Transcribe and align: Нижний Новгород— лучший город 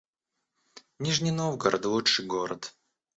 Нижний 0.99 1.29
Новгород— 1.31 1.85
лучший 1.85 2.25
город 2.25 2.73